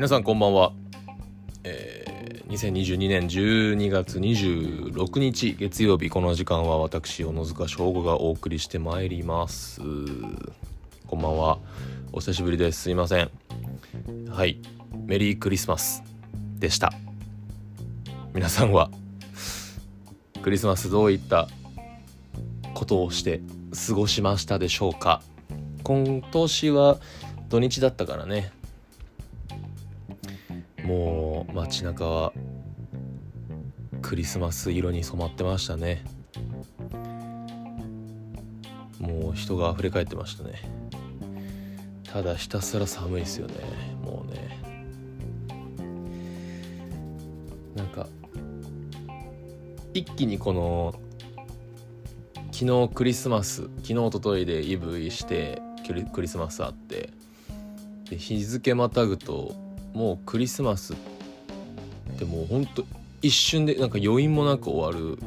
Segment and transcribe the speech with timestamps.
[0.00, 0.72] 皆さんこんばんは、
[1.62, 9.82] えー、2022年12月26日月曜日この時間は私小野塚翔吾がお送りしてまいります。
[11.06, 11.58] こんばんは。
[12.14, 12.80] お久しぶりです。
[12.80, 13.30] すいません。
[14.30, 14.62] はい。
[15.04, 16.02] メリークリスマス
[16.58, 16.94] でした。
[18.32, 18.90] 皆さんは
[20.40, 21.46] クリスマスどういった
[22.72, 23.42] ことをして
[23.86, 25.20] 過ごしましたでしょうか？
[25.84, 26.96] 今年は
[27.50, 28.50] 土日だったからね。
[30.84, 32.32] もう街中は
[34.02, 36.04] クリスマス色に染まってましたね。
[38.98, 40.62] もう人が溢れ返ってましたね。
[42.04, 43.54] ただひたすら寒いですよね。
[44.02, 44.58] もうね。
[47.76, 48.08] なんか
[49.94, 50.94] 一気にこの
[52.52, 55.62] 昨日クリスマス昨日おとといでイブイして
[56.12, 57.10] クリスマスあって
[58.08, 59.54] で日付またぐと
[59.92, 60.96] もうクリスマスっ
[62.18, 62.84] てもうほんと
[63.22, 65.18] 一瞬でなんか余韻もなく終わる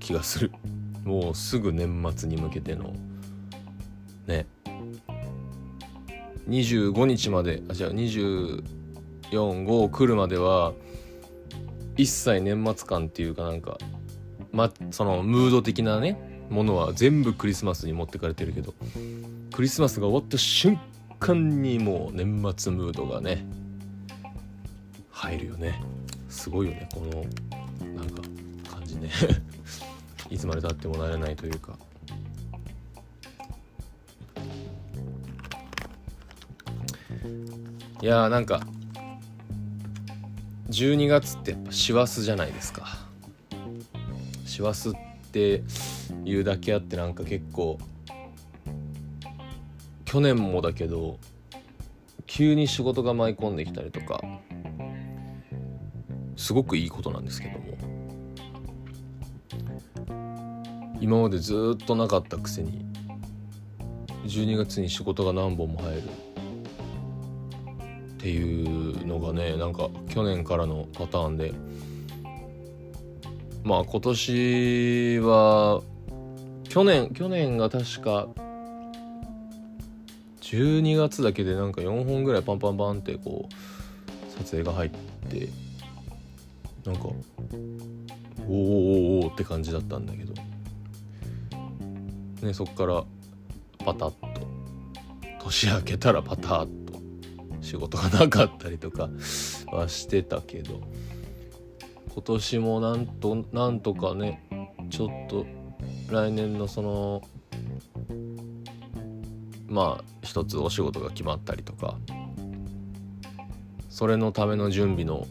[0.00, 0.52] 気がする。
[1.04, 2.92] もうすぐ年末に向けての。
[4.26, 4.46] ね。
[6.48, 10.72] 25日まであじゃあ245来るまでは
[11.96, 13.78] 一切年末感っていうかなんか
[14.50, 16.18] まそのムード的なね
[16.50, 18.74] ものは全部クリスマスに持ってかれてるけど
[19.52, 20.78] クリスマスが終わった瞬
[21.20, 23.46] 間にもう年末ムードがね
[25.22, 25.80] 入るよね。
[26.28, 26.88] すごいよね。
[26.92, 28.22] このなんか
[28.68, 29.08] 感じね。
[30.28, 31.78] いつまでたってもなれないというか。
[38.00, 38.66] いやーなんか
[40.70, 42.88] 12月ってやっぱ師走じゃないですか。
[44.44, 44.92] 師走っ
[45.30, 45.62] て
[46.24, 47.78] いうだけあってなんか結構
[50.04, 51.20] 去年もだけど
[52.26, 54.20] 急に仕事が舞い込んできたりとか。
[56.42, 57.78] すごくいいことなんですけども。
[61.00, 62.84] 今までずっとなかったくせに
[64.24, 66.02] 12月に仕事が何本も入る。
[66.02, 66.06] っ
[68.18, 71.54] ていうのがねなんか去年からのパターンで。
[73.62, 75.80] まあ今年は
[76.68, 78.26] 去年去年が確か
[80.40, 84.90] 12月だけでなんか4本ぐらいパンパンパンってこう撮影が入っ
[85.30, 85.48] て
[86.84, 90.34] なんかおーおーおって感じだったんだけど。
[92.46, 93.04] ねそっから
[93.84, 94.46] パタッと。
[95.40, 97.00] 年明けたらパタッと。
[97.60, 99.08] 仕事がなかったりとか
[99.70, 100.80] はしてたけど。
[102.12, 104.46] 今年もなんとなんとかね
[104.90, 105.46] ちょっと
[106.10, 107.22] 来年のその
[109.66, 111.96] まあ一つお仕事が決まったりとか。
[113.88, 115.26] それのための準備の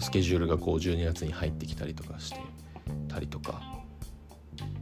[0.00, 2.40] スケジュールがこう12月に入ってきたりとかして
[3.08, 3.60] たりとか。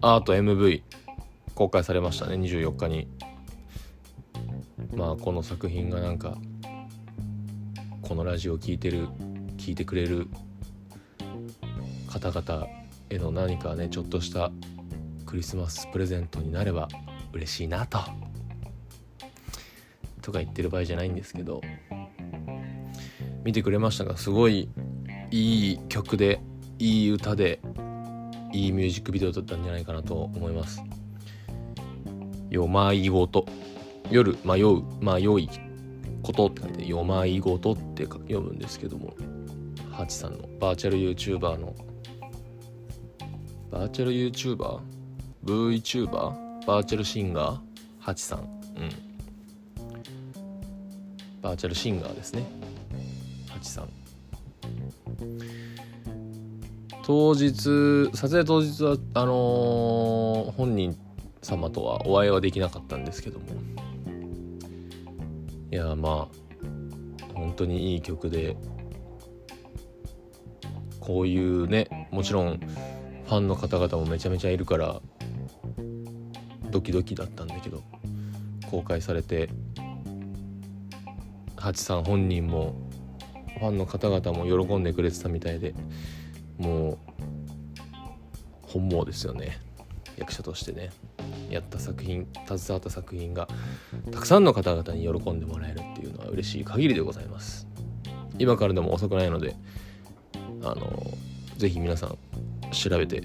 [0.01, 0.83] ああと MV
[1.55, 2.37] 公開されましたね。
[2.37, 3.09] 24日に。
[4.95, 6.37] まあこの作品がなんか
[8.03, 9.09] このラジオを聴いてる
[9.57, 10.29] 聞いてくれる
[12.09, 12.67] 方々
[13.11, 14.51] への何かねちょっとした
[15.25, 16.89] クリスマスプレゼントになれば
[17.33, 17.99] 嬉しいなと。
[20.23, 21.61] とか言ってる場合じゃないんですけど。
[23.47, 24.69] 見てくれましたがすごい
[25.31, 26.41] いい曲で
[26.79, 27.61] いい歌で
[28.53, 30.83] いいミュージックビデオだったんじゃないかなと思います。
[32.51, 33.47] よまいごと。
[34.11, 35.49] 夜迷う迷い
[36.23, 39.15] ことって書いてよまいごとって読むんですけども。
[39.91, 41.75] ハチさんのバーチャル YouTuber の
[43.71, 46.11] バーチャル YouTuber?VTuber?
[46.67, 47.61] バーチャルシンガー？
[47.99, 48.41] ハチさん。
[48.41, 48.49] うん。
[51.41, 52.45] バーチャルシンガーですね。
[53.49, 53.89] ハチさん。
[57.05, 60.97] 当日撮影当日はあのー、本人
[61.43, 63.47] 様とはお会いはできなかったんですけども。
[65.71, 66.47] いやまあ
[67.35, 68.57] 本当にいい曲で
[71.01, 72.59] こういうねもちろん
[73.27, 75.01] ファンの方々もめちゃめちゃいるから
[76.71, 77.83] ドキドキだったんだけど
[78.71, 79.51] 公開されて
[81.57, 82.75] ハチさん本人も
[83.59, 85.75] ファンの方々も喜んでくれてたみたいで
[86.59, 86.99] もう
[88.63, 89.59] 本望ですよね。
[90.17, 90.91] 役者としてね
[91.51, 93.49] やった作品携わった作品が
[94.11, 97.67] たくさんの方々に喜んでもらえるっていうのは嬉しい限りでございます。
[98.39, 99.55] 今からでも遅くないので
[100.63, 101.07] あの
[101.57, 102.19] ぜひ皆さん
[102.73, 103.23] 調べて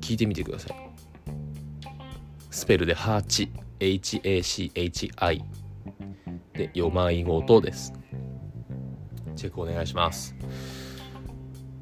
[0.00, 0.76] 聞いてみてください。
[2.50, 5.42] スペルでハーチ HACHI
[6.52, 7.92] で、よまいごとです。
[9.44, 10.34] チェックお願いします。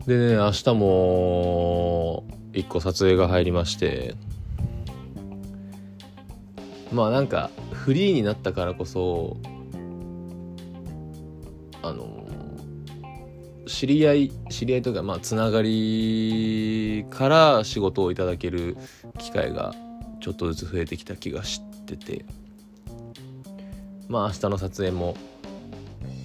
[0.05, 4.17] でね明日も1個撮影が入りまして。
[6.93, 9.39] まあなんかフリーになったからこそ
[11.81, 12.27] あの
[13.67, 18.77] 知り合い知り合いというかまあつながりから仕事をいただける
[19.19, 19.75] 機会が
[20.21, 22.25] ちょっとずつ増えてきた気がしてて。
[24.09, 25.17] まあ明日の撮影も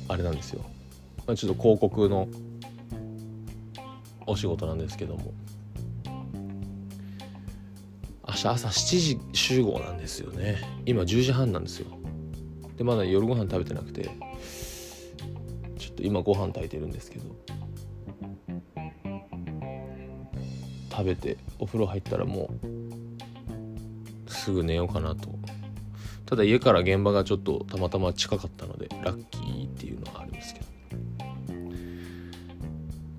[0.10, 0.66] あれなんですよ、
[1.27, 2.29] まあ、ちょっと広告の
[4.25, 5.33] お仕事なんですけども。
[8.25, 10.57] 明日朝7時集合なんですよね。
[10.85, 11.88] 今10時半なんですよ。
[12.77, 14.09] でまだ夜ご飯食べてなくて。
[15.77, 17.35] ちょっと今ご飯炊いてるんですけど。
[20.89, 22.50] 食べてお風呂入ったらも
[24.27, 25.29] うすぐ寝ようかなと。
[26.25, 29.46] ただ家から現場がちょっとたまたま近かったのでラッキー。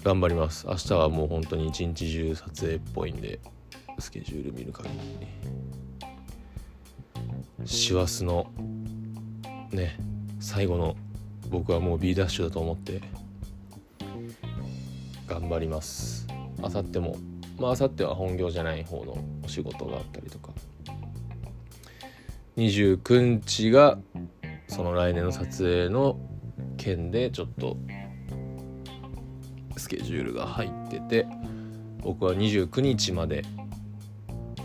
[0.03, 0.67] 頑張ります。
[0.67, 3.41] 明日はもう本当に一日中撮影っぽいんで
[3.99, 5.27] スケジュール見る限り。
[7.65, 8.47] 師走の
[9.73, 9.99] ね
[10.41, 10.97] 最後の
[11.51, 13.03] 僕はもう B ダッシュだと思って
[15.27, 16.27] 頑張ります。
[16.63, 17.17] あさっても
[17.59, 20.53] まああさっては本業じゃない方のお仕事があったりとか。
[22.57, 23.99] 29日が
[24.69, 26.19] その来年の撮影の
[26.77, 27.77] 件でちょっと
[29.79, 31.27] スケジュールが入ってて
[32.03, 33.45] 僕は29日まで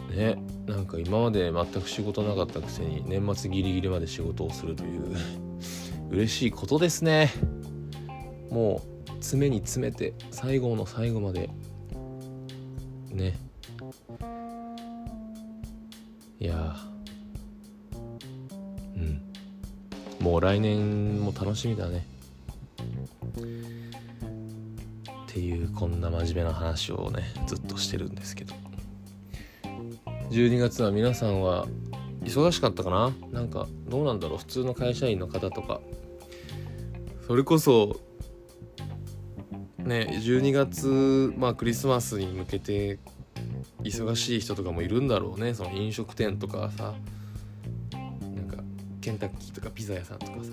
[0.10, 5.18] ねなんか今まで全く仕事なかったくせに年末ギリギリまで仕事をするという
[6.12, 7.32] 嬉しいことですね。
[8.52, 11.50] もう詰めに詰めて最後の最後まで
[13.10, 13.36] ね。
[16.40, 16.76] いや
[18.96, 19.22] うん。
[20.20, 22.13] もう来年も楽しみだね。
[25.34, 28.54] っていうこんな真面目な話をねずっとしてるんですけど。
[30.30, 31.66] 12月は皆さんは
[32.22, 33.12] 忙しかったかな？
[33.32, 34.38] なんかどうなんだろう？
[34.38, 35.82] 普通の会社員の方とか。
[37.26, 38.00] それこそ
[39.80, 43.00] ね12月まあクリスマスに向けて
[43.82, 45.56] 忙しい人とかもいるんだろうね。
[45.56, 46.94] その飲食店とかさ。
[47.92, 48.00] な
[48.44, 48.58] んか
[49.02, 50.52] ケンタッキーとかピザ屋さんとかさ。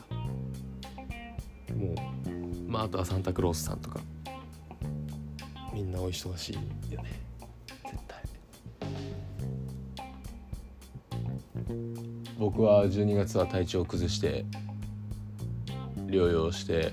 [1.77, 1.97] もう
[2.67, 4.01] まああとはサンタクロースさんとか。
[5.81, 6.55] みんなお忙しい
[6.93, 7.09] よね。
[7.85, 8.23] 絶対。
[12.39, 14.45] 僕は12月は体調を崩して
[16.07, 16.93] 療養して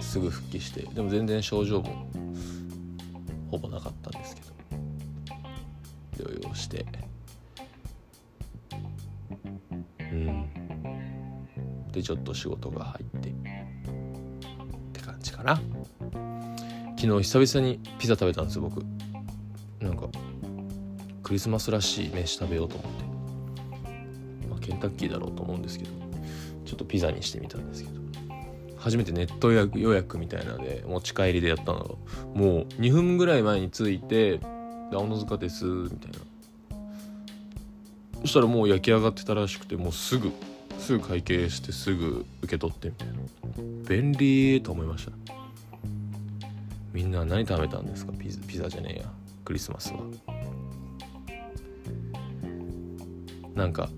[0.00, 2.10] すぐ復帰してでも全然症状も
[3.50, 4.50] ほぼなかったんですけど。
[6.22, 6.84] 療養して。
[9.98, 10.44] うん。
[11.90, 13.32] でちょっと仕事が入ってっ
[14.92, 15.58] て感じかな。
[17.00, 18.84] 昨日久々にピザ食べたんですよ僕。
[19.80, 20.06] なんか
[21.22, 23.04] クリスマスらしい飯食べようと思って。
[24.50, 25.90] まあケンタッキーだろうと思うんですけど
[26.66, 28.00] ちょっとピザにしてみたんですけど。
[28.76, 31.98] 初めてネット予約みたいなので持ち帰りでやったの
[32.34, 34.40] もう2分ぐらい前に着いて
[34.92, 36.18] 「青の塚です」みたいな。
[38.20, 40.30] そしたらもう焼き上がってたらしくてもうすぐ
[40.78, 43.14] すぐ会計してすぐ受け取ってみたいな。
[43.88, 45.39] 便利と思いました。
[46.92, 48.12] みんな何食べたんですか？
[48.12, 49.06] ピザピザじゃねえや。
[49.44, 50.00] クリスマスは。
[53.54, 53.88] なんか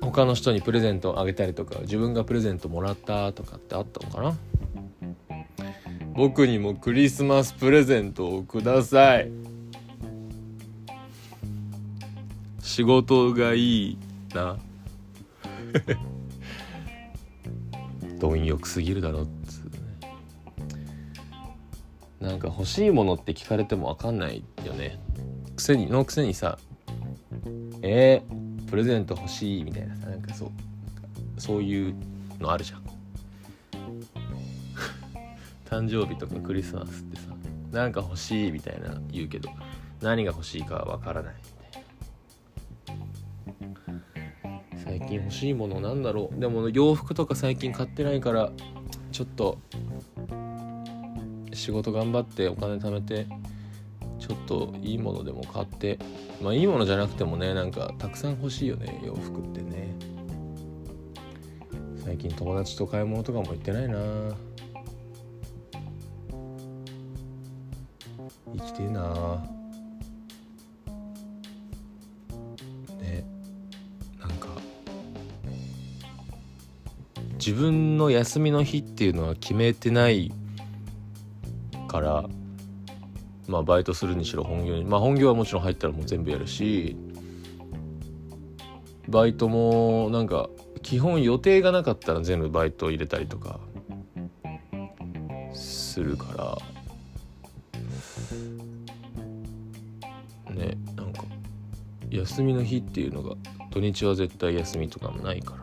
[0.00, 4.36] 他の人にプレゼントあげたりとか自分がプレゼントもらったとかってあったのかな？
[6.14, 9.30] 僕にもクリスマスプレゼントをください。
[12.60, 13.98] 仕事がいい
[14.34, 14.58] な。
[18.20, 19.30] 貪欲すぎるだろっつう
[22.22, 25.00] なんか欲しいものって聞かれても分かんないよね。
[25.56, 26.56] くせにのくせにさ
[27.82, 30.50] えー、プレゼント欲しいみたいなさなんかそう
[31.36, 31.94] そういう
[32.38, 32.82] のあるじゃん。
[35.68, 37.22] 誕生日とかクリスマスってさ
[37.72, 39.50] なんか欲しいみたいな言うけど
[40.00, 41.34] 何が欲しいかは分からない。
[44.84, 46.38] 最近欲しいものなんだろう。
[46.38, 48.52] でも洋服とか最近買ってないから
[49.10, 49.58] ちょっと
[51.62, 53.24] 仕事頑張ってお金貯めて
[54.18, 55.96] ちょっといいものでも買って
[56.42, 59.94] まあいいものじゃなくてもねなんかたくさん欲しいよね洋服ってね。
[62.04, 63.96] 最近友達と買い物とかも行ってないな。
[68.58, 69.46] 生きてえな。
[73.00, 73.24] ね
[74.18, 74.48] なんか
[77.34, 80.32] 自分の休みの日っていうのは決めてない
[81.92, 82.24] から
[83.46, 86.96] まあバイトするにしろ本業にまあ本業はもちろん入ったらもう全部やるし
[89.08, 90.48] バイトもなんか
[90.80, 93.60] 基本予定がなかったら全部バイト入れたりとか
[95.52, 96.58] するか
[100.48, 101.24] らねなんか
[102.08, 103.36] 休みの日っていうのが
[103.70, 105.61] 土日は絶対休みとかもないから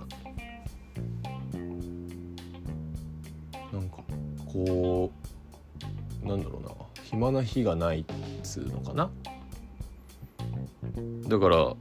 [7.29, 8.05] 暇な日がないっ
[8.43, 9.09] つうのかな。
[11.27, 11.73] だから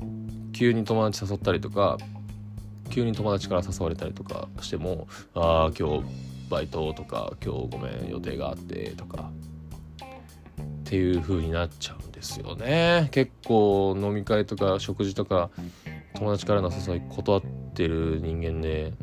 [0.53, 1.97] 急に友達誘ったりとか
[2.91, 6.05] 急に友達から誘われたりとかしても「ああ今日
[6.51, 9.31] バイト」とか「今日ごめん予定があって」とか。
[10.59, 13.11] っていう風になっちゃうんですよね。
[13.13, 15.51] 結構飲み会とか食事とか
[16.15, 17.43] 友達からの誘い断っ
[17.75, 18.95] てる人間で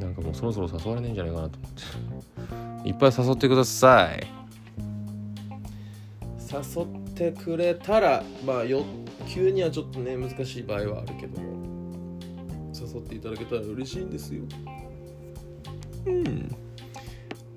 [0.00, 2.88] なんかもうそろそろ誘われないんじゃないかなと思って。
[2.88, 4.37] いっぱい誘ってください。
[6.50, 8.84] 誘ってくれたらまあよ
[9.28, 11.58] 急にはちょっとね難しい場合はあるけども
[12.74, 14.42] 誘っていただけたら嬉しいんですよ。
[16.06, 16.56] うん。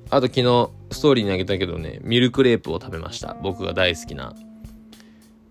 [0.10, 3.38] あと昨日ストーリーにあげたけどねミルクレープを食べました。
[3.42, 4.36] 僕が大好きな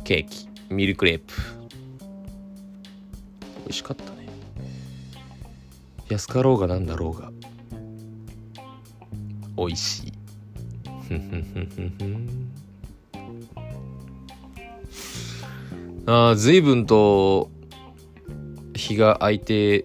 [0.05, 0.49] ケーキ。
[0.69, 1.33] ミルクレープ。
[3.61, 4.29] 美味しかったね。
[6.09, 7.31] 安かろうがなんだろうが
[9.57, 10.13] 美味しい。
[11.09, 12.60] ふんふんふんふんふん。
[16.13, 17.53] あ随分と
[18.75, 19.85] 日が空いて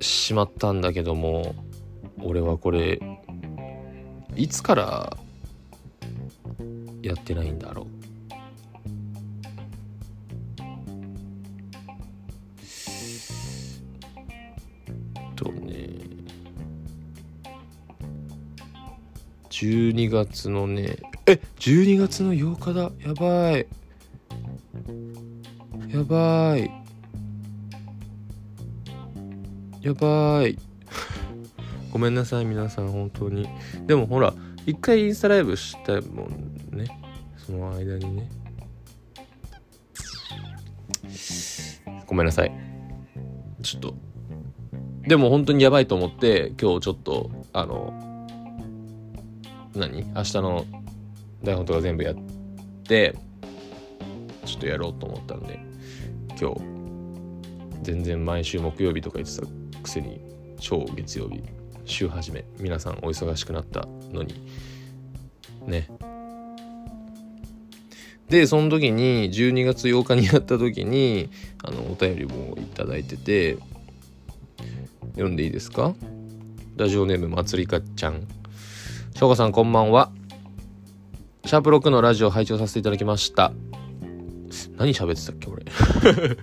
[0.00, 1.56] しまったんだけども
[2.22, 3.00] 俺はこれ
[4.36, 5.16] いつから
[7.02, 7.86] やってないんだろう。
[15.34, 15.88] とね
[19.50, 22.92] 12月のねえ12月の8日だ。
[23.04, 23.66] やばい。
[25.96, 26.70] やばい。
[29.80, 30.58] やばい。
[31.90, 33.48] ごめんなさい皆さん本当に。
[33.86, 34.34] でもほら
[34.66, 36.86] 一回インスタライブしたもんね。
[37.38, 38.28] その間にね。
[42.06, 42.52] ごめんなさい。
[43.62, 43.94] ちょっと。
[45.08, 48.28] でも本当にやばいと思って今日ちょっとあの
[49.74, 50.04] 何？
[50.12, 50.66] 明日の
[51.42, 52.16] 台本とか全部やっ
[52.84, 53.16] て
[54.44, 55.64] ちょっとやろうと思ったんで。
[56.40, 56.60] 今日。
[57.82, 59.46] 全然毎週木曜日とか言ってた
[59.80, 60.20] くせに
[60.58, 61.40] 超月曜日
[61.84, 64.34] 週始め皆さんお忙しくなったのに。
[65.66, 65.88] ね。
[68.28, 71.30] でその時に12月8日にやった時に
[71.62, 73.56] あのお便りも頂いてて
[75.12, 75.94] 読んでいいですか？
[76.76, 78.26] ラジオネームまつりかちゃん。
[79.14, 80.10] しょうかさんこんばんは。
[81.44, 83.52] シャープ6のラジオ拝聴させていただきました。
[84.76, 85.64] 何喋ってたっけ俺。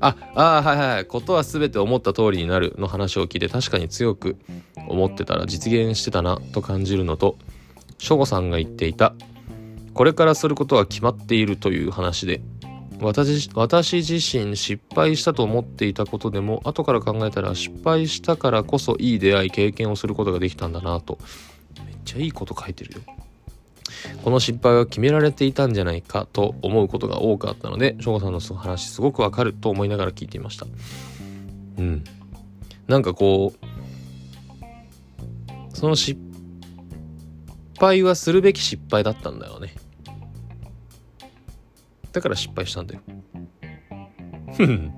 [0.00, 4.36] ああはいはいことは全て思った通りになるの話を聞いて確かに強く
[4.88, 7.38] 思ってたら実現してたなと感じるのと
[7.96, 9.14] 省吾さんが言っていた
[9.94, 12.42] これからすることは決まっているという話で
[13.00, 21.18] 私私自身失敗したと思っていたことでも後から考えたら失敗したからこそいい出会い経験をすることができたんだなと。
[21.84, 23.00] めっちゃいいこと書いてるよ。
[24.22, 30.66] この失敗は決められていたんじゃないかと思うことが多かったので省吾さんの話すごくわかると思いながら聞いていました。
[31.78, 32.04] うん。
[32.88, 33.66] なんかこう
[35.76, 36.20] その失
[37.78, 39.74] 敗はするべき失敗だったんだよね。
[42.12, 43.00] だから失敗したんだよ。
[44.56, 44.92] ふ ん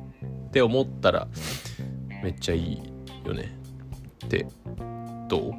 [0.49, 1.26] って思ったら
[2.23, 2.78] めっちゃいい
[3.25, 3.59] よね。
[4.25, 4.47] って
[5.28, 5.52] どう？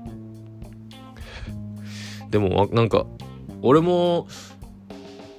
[2.30, 3.06] でもなんか
[3.62, 4.28] 俺も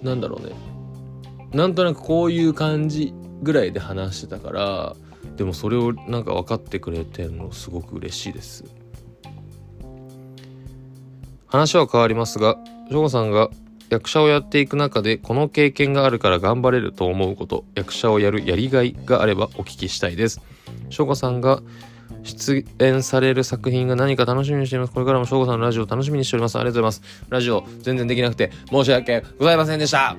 [0.03, 0.55] なんだろうね。
[1.53, 3.13] なんとなくこういう感じ
[3.43, 4.97] ぐらいで話してたから
[5.37, 8.65] でもそれをなんか分かってくれてるのすごく嬉しいです。
[11.47, 12.57] 話は変わりますが
[12.91, 13.51] 省吾さんが
[13.89, 20.41] 役者をやっていく中でこの経験があるから頑張れると思うこと役者をやるやりがいがあればお聞きしたいです。
[20.91, 21.63] 省吾さんが
[22.23, 24.93] 出演される作品が何か楽しみにしています。
[24.93, 26.57] これからも翔吾さんのラジオ楽しみにしております。
[26.57, 27.25] ありがとうございます。
[27.29, 30.17] ラジオ全然できなくて申し訳ございませんでした。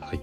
[0.00, 0.20] はい。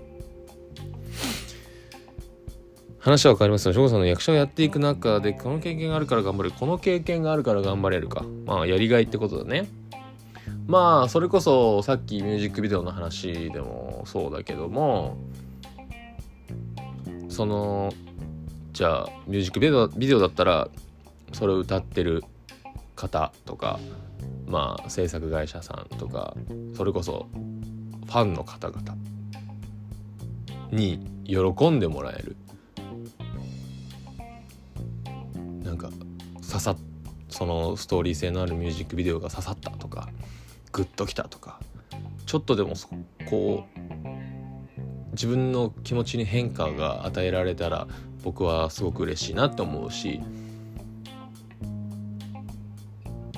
[3.00, 6.56] 話は変わりますが、翔吾さんの役者をやっていく中で、この経験があるから頑張れる。
[6.60, 8.25] この経験があるから頑張れるか。
[8.46, 9.70] まあ、やりがいってことだね。
[10.68, 15.18] まあ、それこそさっきミュージックビデオの話でもそうだけども、
[17.28, 17.92] その
[18.79, 20.69] じゃあミュージックビデオビデオだったら
[21.33, 22.24] それを歌ってる
[22.95, 23.77] 方とか
[24.48, 26.33] まあ制作会社さんとか
[26.77, 27.27] それこそ
[28.05, 28.95] ファンの方々
[30.71, 32.38] に喜んでもらえる。
[35.62, 35.89] なんか
[36.36, 36.77] 刺さ
[37.27, 40.07] そのストーリー性のあるミュージックビデオが刺さったとか
[40.71, 41.59] グッときたとか
[42.25, 42.75] ちょっとでも
[43.29, 43.79] こう
[45.12, 47.89] 自分の気持ちに変化が与えられたら
[48.24, 50.22] 僕はすごく嬉しいなって思うし。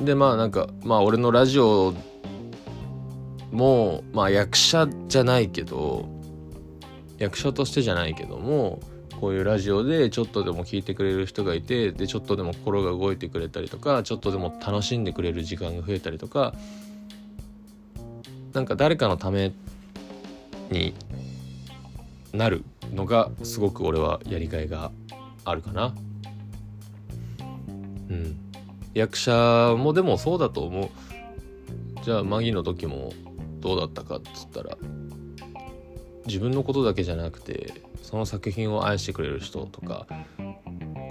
[0.01, 1.93] でまあなんかまあ俺のラジオ
[3.51, 6.09] もまあ役者じゃないけど
[7.19, 8.79] 役者としてじゃないけども
[9.19, 16.55] こういうラジオでちょっとでも聞いてくれる人がいてでちょっとでも心が動いてくれたりとかちょっとでも楽しんでくれる時間が増えたりとか
[18.53, 19.53] なんか誰かのため
[20.71, 20.95] に
[22.33, 24.91] なるのがすごく俺はやりがいが
[25.45, 25.93] あるかな。
[28.09, 28.37] うん、
[28.93, 30.89] 役者もでもそうだと思う。
[32.03, 33.13] じゃあマギの時も
[33.59, 34.75] どうだったかっつったら
[36.25, 40.07] 自分のことだけじゃなくてその作品を愛してくれる人とか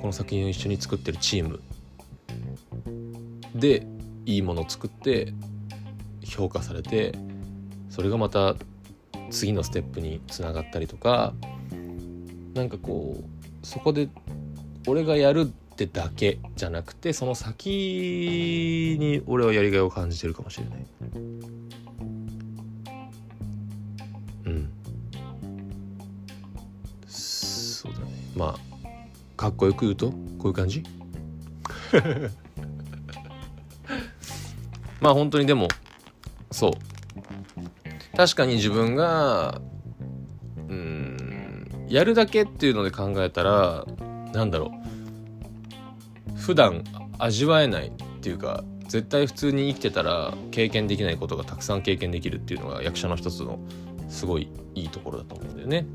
[0.01, 1.61] この作品を一緒に作ってるチーム
[3.55, 3.87] で
[4.27, 5.33] いいものを作って
[6.25, 7.15] 評価されて
[7.89, 8.57] それがまた
[9.31, 11.35] 次のステップにつながったりとか
[12.55, 14.09] なんかこうそこで
[14.87, 20.87] 俺がやるってだけじゃなくてその先に俺はやりがいを感じてるかもしれない。
[24.47, 24.71] うん。
[27.07, 28.07] そうだね。
[28.35, 28.59] まあ
[29.37, 30.83] かっこよく言うとこういう感じ？
[35.01, 35.69] まあ本当にでも
[36.51, 36.73] そう。
[38.17, 39.61] 確かに自分が
[40.69, 43.85] うんやるだけっていうので考えたら
[44.33, 44.73] なんだろ
[46.35, 46.85] う普段
[47.19, 53.61] 味わえないっていうか絶対普通に生きてたら経験できないことがたくさん経験できるっていうのが役者の一つの
[54.09, 55.87] すごいいいところだと思うんだよね。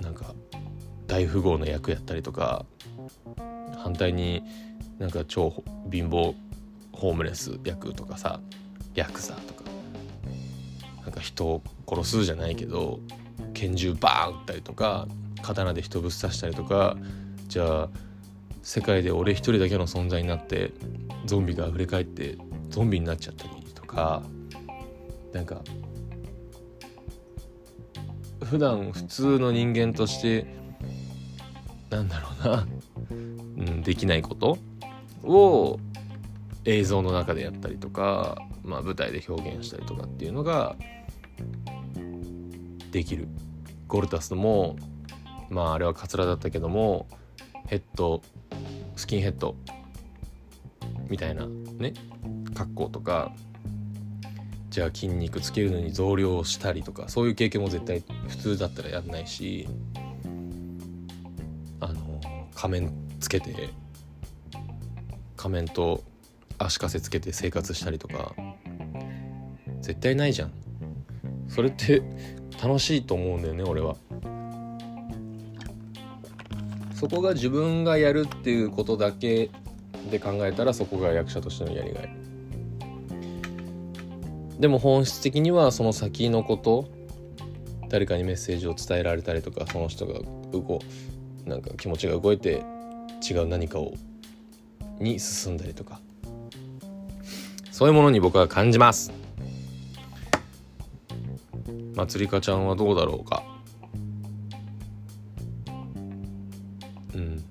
[0.00, 0.34] なんか
[1.06, 2.64] 大富豪の役やったりとか
[3.76, 4.42] 反対に
[4.98, 6.34] なんか超貧乏
[6.92, 8.40] ホームレス役とかさ
[8.94, 9.64] ヤクザとか
[11.02, 13.00] なんか人を殺すじゃないけど
[13.54, 15.06] 拳銃バーン撃ったりとか
[15.42, 16.96] 刀で人ぶっ刺したりとか
[17.48, 17.90] じゃあ
[18.62, 20.72] 世界で俺一人だけの存在になって
[21.24, 22.36] ゾンビが溢れ返って
[22.68, 24.22] ゾンビになっちゃったりとか
[25.32, 25.62] なんか
[28.44, 30.46] 普段普通の人間として
[31.90, 32.66] なんだろうな、
[33.10, 34.58] うん、できないこと
[35.24, 35.78] を
[36.64, 40.76] 映像の中でやったりとかまあ、舞台で表現したりとかっていうのが
[42.90, 43.28] できる。
[43.90, 44.76] ゴルタスも
[45.50, 47.08] まああれはカツラだったけども
[47.66, 48.22] ヘッド
[48.94, 49.56] スキンヘッド
[51.08, 51.92] みたいなね
[52.54, 53.32] 格好とか
[54.68, 59.68] じゃあ筋肉つけるのに増量したりとかそういう経験も絶対普通だったらやんないし
[61.80, 62.20] あの
[62.54, 63.70] 仮面つけて
[65.36, 66.04] 仮面と
[66.62, 68.34] 足かせつけて生活したりとか。
[69.80, 70.52] 絶対ないじゃん。
[71.48, 72.02] それって
[72.62, 73.96] 楽しいと思うんだよね俺は。
[76.94, 79.50] そこが自分がやるっていうことだけ
[80.10, 82.10] で考えたらそこが役者としてのやりがい。
[84.60, 86.90] でも本質的にはその先のこと
[87.88, 90.20] 誰かにメッセージを伝えられたりとかその人が
[90.52, 90.80] 動
[91.46, 92.62] なんか気持ちが動いて
[93.28, 93.94] 違う何かを
[94.98, 96.00] に進んだりとか。
[97.80, 99.10] そういうものに僕は感じます。
[101.94, 103.42] まつりかちゃんはどうだろうか。
[107.14, 107.42] うん。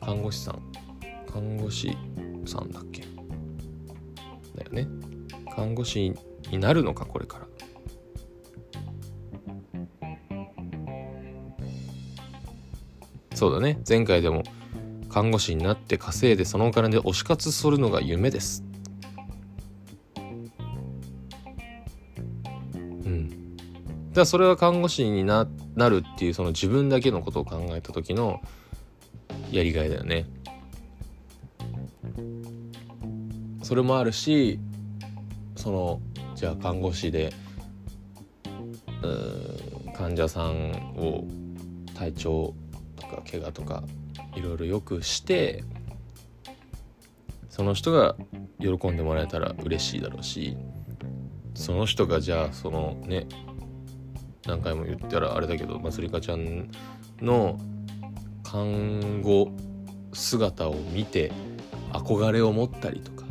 [0.00, 0.62] 看護師さん。
[1.30, 1.94] 看護師
[2.46, 3.02] さんだっけ？
[4.56, 4.88] だよね。
[5.54, 6.14] 看護師
[6.50, 7.46] になるのかこれから。
[13.34, 13.78] そうだね。
[13.86, 14.42] 前回でも
[15.10, 18.64] 看護師になって稼いでそのお金で推し活するのが夢です。
[24.14, 28.40] だからそれは看護師にななるっていうその自分だけのことを考えた時の
[29.50, 30.26] やりがいだよね。
[33.64, 34.60] それもあるし
[35.56, 36.00] その
[36.36, 37.32] じゃあ看護師で
[39.96, 41.24] 患者さんを
[41.96, 42.54] 体調
[42.94, 43.82] とか怪我とか
[44.36, 45.64] いろいろよくして
[47.48, 48.14] その人が
[48.60, 50.56] 喜んでもらえたら嬉しいだろうし
[51.54, 53.26] その人がじゃあそのね
[54.46, 56.70] 何回も言ったらあれだけどまつりかちゃん
[57.20, 57.58] の
[58.42, 59.50] 看護
[60.12, 61.32] 姿を見て
[61.92, 63.24] 憧れを持ったりとか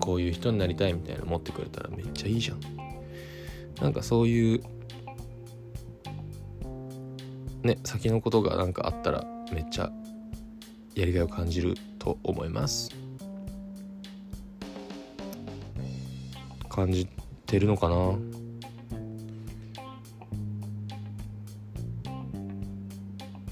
[0.00, 2.60] こういう人になりたいみたいな思ってくれたらめっちゃいいじゃん。
[3.80, 4.62] なんかそういう
[7.62, 9.90] ね先のことがなんかあったらめっちゃ
[10.94, 12.90] やりがいを感じると思います。
[16.68, 17.08] 感じ
[17.46, 18.12] てるのかな？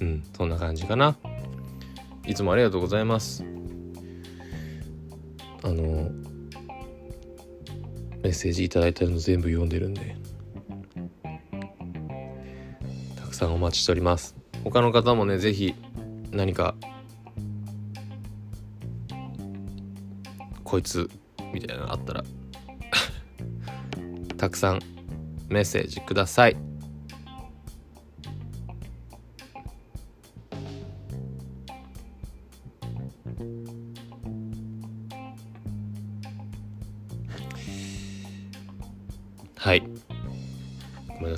[0.02, 1.16] うんそんな感じかな。
[2.26, 3.44] いつもありがとうございます。
[5.62, 6.10] あの
[8.22, 10.16] メッセージいただいたの全部読んでるんで
[13.16, 14.34] たくさんお待ちしております。
[14.64, 15.74] 他の方もね是非
[16.32, 16.74] 何か
[20.64, 21.08] こいつ
[21.52, 22.24] みたいなのあったら
[24.36, 24.80] たくさん
[25.48, 26.71] メッセージください。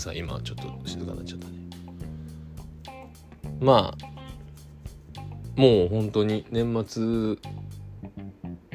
[0.05, 0.19] さい。
[0.19, 1.55] 今ちょっと静かになっちゃったね。
[3.61, 7.03] まあもう本当に年末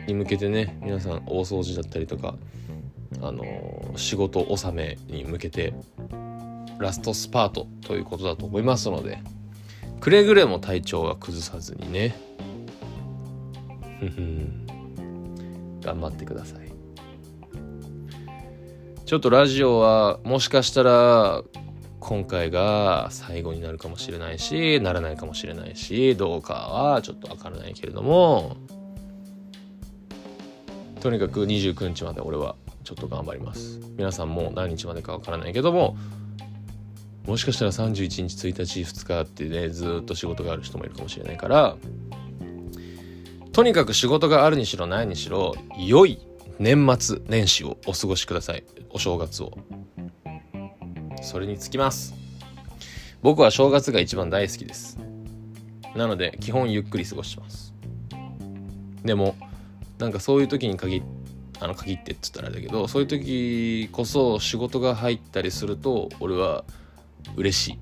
[0.08, 2.36] に向けてね皆さん大掃除だったりとか
[3.22, 3.44] あの、
[3.98, 5.74] 仕事納めに向けて
[6.80, 9.22] ラストスパートということだと思いますので
[10.00, 12.16] くれぐれも体調は崩さずにね
[15.82, 16.69] 頑張ってください。
[19.10, 21.42] ちょっとラジオはもしかしたら
[22.00, 28.56] 今回が最後になるかもしれないしならないかもしれないしどうかはちょっとわからないけれども。
[31.02, 33.80] とにかく29日まで俺はちょっと頑張ります。
[33.98, 35.98] 皆さんも何日までかわからないけども
[37.26, 41.78] もしかしたら31日1日2日ってねずっと仕事がある人もいるかもしれないから
[43.54, 46.20] とにかく仕事があるにしろないにしろ良い
[46.60, 48.66] 年末年始をお過ごしください。
[48.90, 49.58] お正月を。
[51.22, 52.14] それにつきます。
[53.22, 55.00] 僕は正月が一番大好きです。
[55.96, 57.74] なので基本ゆっくり過ごします。
[59.06, 59.38] でも
[60.00, 61.02] なんかそういう時に限
[61.62, 66.66] あの限ってっつったらあれだけどそういう時こそ仕事が入ったりすると俺は
[67.38, 67.80] 嬉しい。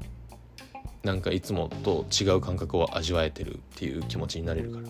[1.03, 4.87] なんかいつもと違う感覚を味わえてるっていう気持ちになれるから。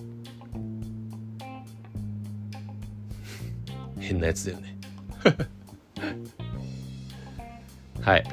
[4.08, 4.78] 変なやつだよね。
[8.02, 8.24] はい。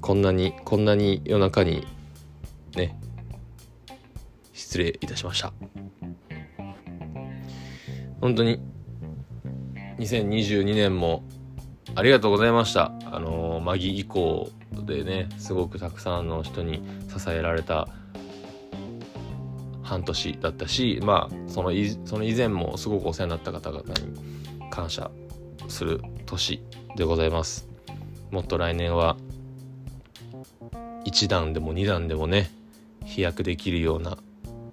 [0.00, 1.84] こんなにこんなに夜中に
[2.76, 2.96] ね
[4.52, 5.52] 失礼いたしました。
[8.20, 8.60] 本当に
[9.98, 11.24] 2022年も
[11.96, 12.92] ありがとうございました。
[13.10, 17.88] あのマギ以降でねすごくたくさんの人に支えられた
[19.88, 21.72] 半年だったしまあその
[22.04, 25.10] その以前もすごくお世話になった方々に感謝
[25.68, 26.62] する年
[26.96, 27.66] でございます。
[28.30, 29.16] もっと来年は
[31.06, 32.50] 1段でも2段でもね
[33.06, 34.18] 飛躍できるような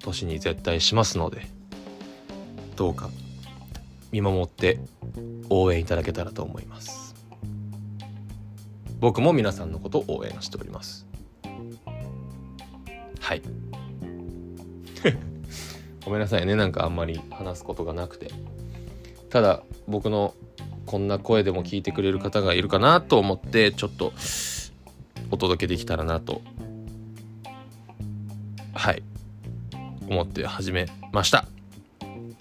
[0.00, 1.46] 年に絶対しますので
[2.76, 3.08] どうか
[4.12, 4.78] 見守って
[5.48, 7.14] 応援いただけたらと思います。
[9.00, 11.06] 僕も皆さんのことを応援しております。
[13.20, 13.42] はい。
[16.04, 16.54] ごめんなさいね。
[16.54, 18.30] なんかあんまり話すことがなくて。
[19.30, 20.34] ただ僕の
[20.86, 24.12] こんな声でも聞いてくれる方がいるかなと思ってちょっと
[25.30, 26.42] お届けできたらなと。
[28.72, 29.02] はい。
[30.08, 31.46] 思って始めました。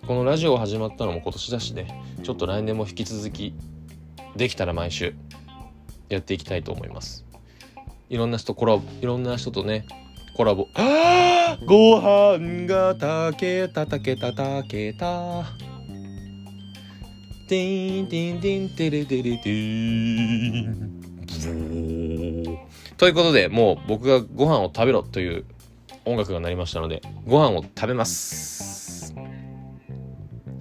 [0.05, 2.03] このラジオ始まったのも今年だしね。
[2.23, 3.55] ちょっと来年も引き続き
[4.35, 5.15] できたら毎週
[6.09, 7.25] やっていきたいと思います。
[8.09, 9.87] いろんな人コラボいろんな人とね
[10.35, 10.67] コラボ。
[10.73, 15.45] あ ご飯が炊けた炊けた炊けた。
[17.47, 20.95] ティンティンティンテレテレティン
[22.97, 25.45] ということでもう僕がご飯を食べろという
[26.05, 29.13] 音楽が鳴りましたのでご飯を食べます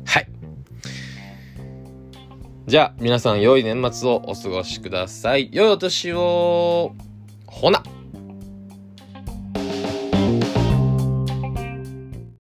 [0.04, 0.28] はい
[2.66, 6.94] じゃあ皆さん良い年末をお過ごしください良いお年を
[7.46, 7.82] ほな